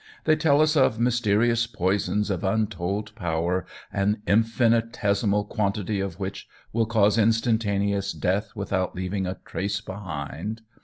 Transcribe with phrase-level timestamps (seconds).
[0.23, 6.87] They tell us of mysterious poisons of untold power, an infinitesimal quantity of which will
[6.87, 10.63] cause instantaneous death without leaving a trace behind.